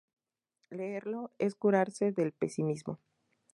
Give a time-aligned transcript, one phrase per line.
[0.71, 2.97] Leerlo es curarse del pesimismo.